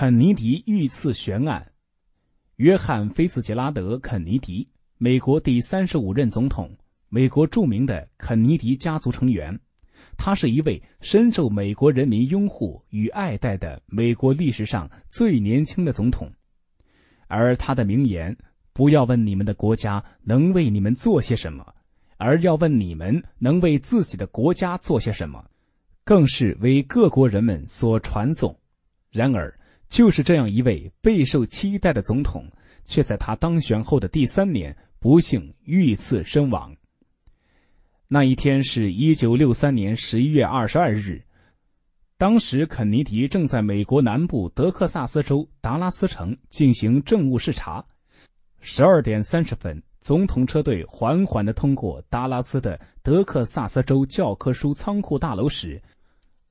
[0.00, 1.72] 肯尼迪遇刺悬案，
[2.56, 6.74] 约翰·菲茨杰拉德·肯尼迪，美国第三十五任总统，
[7.10, 9.60] 美国著名的肯尼迪家族成员。
[10.16, 16.32] 他是一位深受美国人民拥护与爱戴的美国历史上最年轻的总统。
[17.26, 18.34] 而他的名言
[18.72, 21.74] ：“不要问你们的国家能为你们做些什么，
[22.16, 25.44] 而要问你们能为自己的国家做些什么”，
[26.04, 28.58] 更是为各国人们所传颂。
[29.10, 29.54] 然而，
[29.90, 32.50] 就是这样一位备受期待的总统，
[32.84, 36.74] 却在他当选后的第三年不幸遇刺身亡。
[38.06, 41.20] 那一天是一九六三年十一月二十二日，
[42.16, 47.84] 当时肯尼迪正在美国南部德克萨斯州达拉斯城进行政务视察。
[48.60, 55.82] 十二点三十分，总统车队缓缓地通过达拉斯的德克萨斯州教科书仓库大楼时，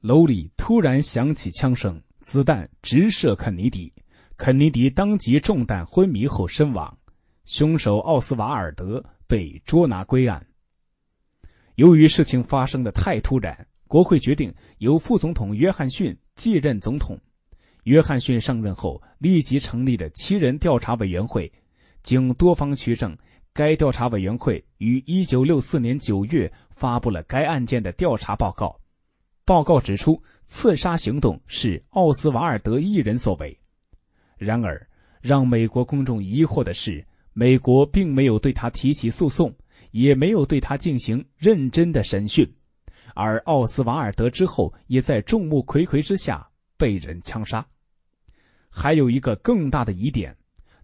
[0.00, 2.00] 楼里突然响起枪声。
[2.24, 3.92] 子弹直射肯尼迪，
[4.38, 6.96] 肯尼迪当即中弹昏迷后身亡，
[7.44, 10.44] 凶手奥斯瓦尔德被捉拿归案。
[11.74, 13.54] 由于事情发生的太突然，
[13.86, 17.20] 国会决定由副总统约翰逊继任总统。
[17.82, 21.52] 约翰逊上任后，立即成立了七人调查委员会，
[22.02, 23.14] 经多方取证，
[23.52, 28.80] 该调查委员会于一九六四年九月发布了该案件的调查报告。
[29.44, 33.58] 报告指出，刺杀行动是奥斯瓦尔德一人所为。
[34.38, 34.88] 然而，
[35.20, 39.54] 让美国公众疑惑的是，美国并没有对他提起诉讼，
[39.90, 42.50] 也没有对他进行认真的审讯。
[43.14, 47.64] 而奥斯瓦尔德之后也在众目睽睽之下被人枪杀。
[48.70, 50.34] 还有一个更大的疑点：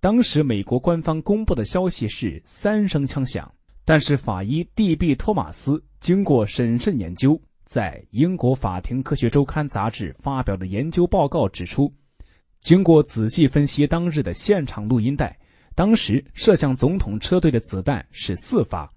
[0.00, 3.52] 当时美国官方公布的消息是三声枪响，
[3.84, 7.40] 但是法医蒂比托马斯经过审慎研究。
[7.66, 11.92] 在英国法庭科学周刊杂志发表的研究报告指出，
[12.60, 15.36] 经过仔细分析当日的现场录音带，
[15.74, 18.88] 当时射向总统车队的子弹是四发。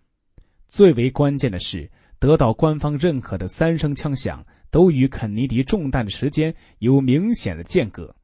[0.68, 8.16] 最为关键的是，得到官方认可的三声枪响都与肯尼迪中弹的时间有明显的间隔，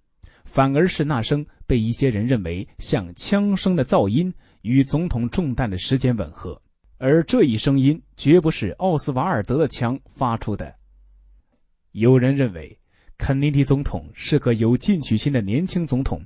[0.43, 6.61] 反而是那声被一些人认为像枪声的噪音与总统中弹的时间吻合。
[6.97, 10.73] 而这一声音绝不是奥斯瓦尔德的枪发出的。
[11.91, 12.77] 有人认为，
[13.17, 16.21] 肯尼迪总统是个有进取心的年轻总统，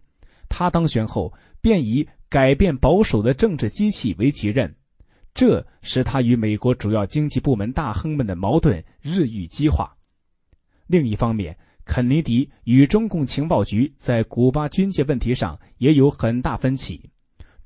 [0.47, 4.73] 他当选后便以改变保守的政治机器为己任，
[5.33, 9.95] 这使他与美国主要经济部门大亨们的矛盾日益激化。
[10.87, 17.09] 另一方面，肯尼迪与中共情报局在古巴军界问题上也有很大分歧。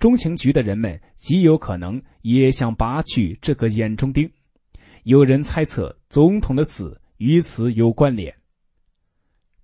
[0.04, 4.30] 中情局的人们极有可能也想拔去这个眼中钉，
[5.04, 8.36] 有人猜测总统的死与此有关联。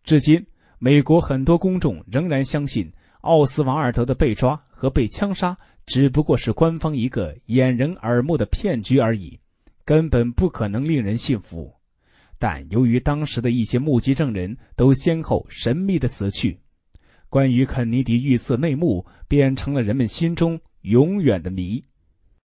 [0.01, 0.41] 至今，
[0.77, 2.89] 美国很多公众仍然相信
[3.19, 9.37] 奥斯瓦尔德的被抓和被枪杀只不过是官方一个掩人耳目的骗局而已，
[9.83, 11.69] 根本不可能令人信服。
[12.37, 16.57] 但由于当时的一些目击证人都先后神秘的死去。
[17.29, 21.83] 关于肯尼迪遇刺内幕，变成了人们心中永远的谜。